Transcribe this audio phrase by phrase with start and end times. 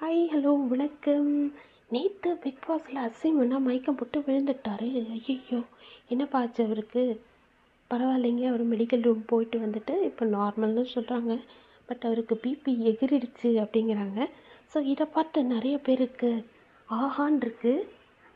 [0.00, 1.30] Hi hello வணக்கம்.
[1.88, 4.88] நேற்று big பாஸில் அசைமனா மயக்கம் போட்டு விழுந்துட்டாரு.
[5.14, 5.58] ஐயோ
[6.08, 7.02] என்னப்பா ஆச்சு அவருக்கு?
[7.90, 11.34] பரவாயில்லைங்க அவர் மெடிக்கல் ரூம் போயிட்டு வந்துட்டு இப்போ நார்மல்னு சொல்கிறாங்க
[11.86, 14.20] பட் அவருக்கு பிபி எகிரிடுச்சு அப்படிங்கிறாங்க.
[14.74, 16.30] ஸோ இதை பார்த்து நிறைய பேருக்கு
[16.88, 17.86] ஆஹான் இருக்குது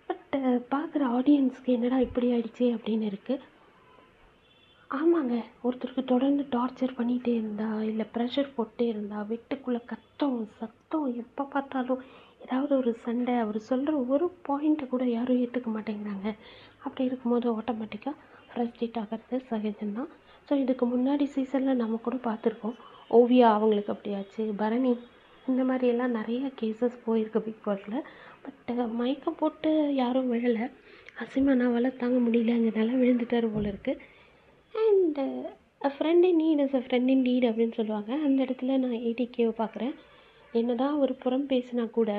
[0.06, 0.34] பட்
[0.70, 3.44] பார்க்குற ஆடியன்ஸ்க்கு என்னடா இப்படி ஆயிடுச்சு அப்படின்னு இருக்குது
[4.98, 5.34] ஆமாங்க.
[5.66, 12.02] ஒருத்தருக்கு தொடர்ந்து டார்ச்சர் பண்ணிகிட்டே இருந்தா இல்லை ப்ரெஷர் போட்டே இருந்தா வீட்டுக்குள்ளே கத்தம் சத்தம் எப்போ பார்த்தாலும்
[12.44, 16.28] ஏதாவது ஒரு சண்டை அவர் சொல்கிற ஒரு பாயிண்ட்டை கூட யாரும் ஏற்றுக்க மாட்டேங்கிறாங்க.
[16.84, 18.16] அப்படி இருக்கும்போது ஆட்டோமேட்டிக்காக
[18.48, 20.10] ஃப்ரஸ்ட்ரேட் ஆகிறது சகஜம்தான்
[20.48, 22.76] ஸோ இதுக்கு முன்னாடி சீசனில் நம்ம கூட பார்த்துருக்கோம்.
[23.10, 24.92] ஓவியா அவங்களுக்கு அப்படியாச்சு பரணி
[25.46, 28.00] இந்த மாதிரியெல்லாம் நிறைய கேசஸ் போயிருக்கு பிக் பாஸில்
[28.44, 29.70] பட் மயக்கம் போட்டு
[30.02, 30.66] யாரும் விழலை.
[31.22, 34.02] அசிமனாவால் தாங்க முடியலங்கிறனால விழுந்துட்டார் போல இருக்குது
[34.74, 35.24] and
[35.84, 38.12] a friend in need is a friend in need அப்படின்னு சொல்லுவாங்க.
[38.26, 39.94] அந்த இடத்துல நான் ஏடிகேவை பார்க்குறேன்.
[40.52, 42.12] என்ன தான் ஒரு புறம் பேசினா கூட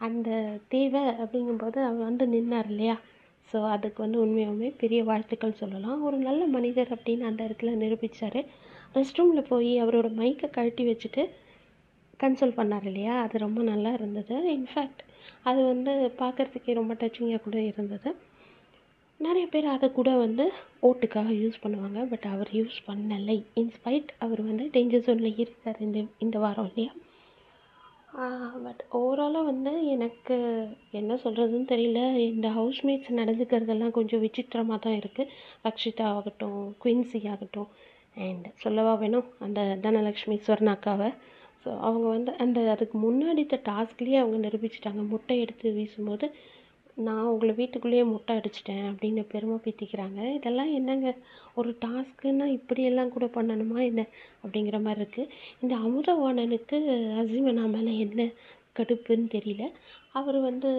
[0.00, 0.28] அந்த
[0.68, 2.96] தேவை அப்படிங்கும்போது அவர் வந்து நின்னார் இல்லையா?
[3.48, 6.02] ஸோ அதுக்கு வந்து உண்மையாகவே பெரிய வாழ்த்துக்கள் சொல்லலாம்.
[6.02, 8.40] ஒரு நல்ல மனிதர் அப்படின்னு அந்த இடத்துல நிரூபித்தார்
[8.94, 11.22] ரெஸ்ட் ரூமில் போய் அவரோட மைக்கை கழட்டி வச்சுட்டு
[12.20, 13.14] கன்சோல் பண்ணார் இல்லையா?
[13.22, 14.36] அது ரொம்ப நல்லா இருந்தது.
[14.56, 15.02] இன்ஃபேக்ட்
[15.42, 18.10] அது வந்து பார்க்குறதுக்கே ரொம்ப டச்சிங்காக கூட இருந்தது.
[19.20, 20.44] நிறைய பேர் அதை கூட வந்து
[20.88, 23.36] ஓட்டுக்காக யூஸ் பண்ணுவாங்க பட் அவர் யூஸ் பண்ணலை.
[23.62, 26.92] இன்ஸ்பைட் அவர் வந்து டேஞ்சர் ஜோனில் இருக்கார் இந்த இந்த வாரம் இல்லையா?
[28.64, 30.36] பட் ஓவராலாக வந்து எனக்கு
[31.00, 32.00] என்ன சொல்கிறதுன்னு தெரியல.
[32.32, 35.32] இந்த ஹவுஸ்மேட்ஸ் நடந்துக்கிறதெல்லாம் கொஞ்சம் விசித்திரமாக தான் இருக்குது
[35.66, 37.68] ரக்ஷிதா ஆகட்டும் குயின்சி ஆகட்டும்
[38.26, 41.10] அண்ட் சொல்லவா வேணும் அந்த தனலக்ஷ்மி ஸ்வர்ணாக்காவை
[41.64, 45.02] ஸோ அவங்க வந்து அந்த அதுக்கு முன்னாடி டாஸ்க்லேயே அவங்க நிரூபிச்சிட்டாங்க.
[45.12, 46.26] முட்டை எடுத்து வீசும்போது
[47.06, 50.20] நான் உங்களை வீட்டுக்குள்ளேயே முட்டை அடிச்சிட்டேன் அப்படின்னு பெருமை பீத்திக்கிறாங்க.
[50.34, 51.10] இதெல்லாம் என்னங்க?
[51.54, 54.02] ஒரு டாஸ்க்குன்னா இப்படியெல்லாம் கூட பண்ணணுமா என்ன?
[54.44, 56.78] அப்படிங்கிற மாதிரி இருக்குது இந்த அமுதவாணனுக்கு
[57.22, 58.28] அசிமனா மேலே என்ன
[58.78, 59.64] கடுப்புன்னு தெரியல.
[60.12, 60.70] அவர் வந்து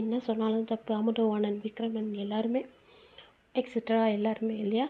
[0.00, 0.92] என்ன சொன்னாலும் தப்பு.
[0.94, 2.62] அமுதவாணன் விக்ரமன் எல்லாருமே
[3.54, 4.86] எக்ஸட்ரா எல்லாருமே இல்லையா?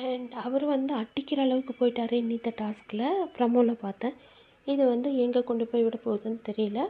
[0.00, 3.06] அண்ட் அவர் வந்து அட்டிக்கிற அளவுக்கு போயிட்டாரு இன்னித்த டாஸ்கில்.
[3.36, 4.16] ப்ரமோவில் பார்த்தேன்.
[4.66, 6.80] இது வந்து எங்கே கொண்டு போய் விட போகுதுன்னு தெரியல.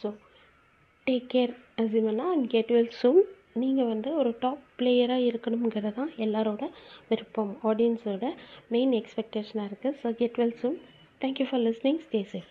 [0.00, 0.08] ஸோ
[1.06, 3.20] டேக் கேர் அசிமனா அண்ட் கெட் வெல் சூன்
[3.52, 6.64] நீங்கள் வந்து ஒரு டாப் பிளேயராக இருக்கணுங்கிறது தான் எல்லாரோட
[7.08, 7.52] விருப்பம்.
[7.64, 8.24] ஆடியன்ஸோட
[8.68, 10.78] மெயின் எக்ஸ்பெக்டேஷனாக இருக்குது so get well soon
[11.20, 12.50] thank you for listening stay safe